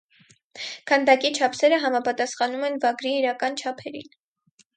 [0.91, 4.11] Քանդակի չափսերը համապատասխանում են վագրի իրական չափերին։